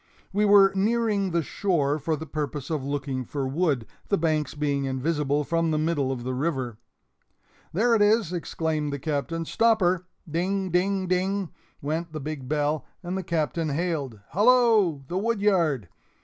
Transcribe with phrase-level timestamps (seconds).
[0.33, 4.85] We were nearing the shore for the purpose of looking for wood, the banks being
[4.85, 6.79] invisible from the middle of the river.
[7.71, 11.51] "There it is!" exclaimed the Captain; "stop her!" Ding ding ding!
[11.83, 15.03] went the big bell, and the Captain hailed: "Hallo!
[15.07, 15.87] the woodyard!"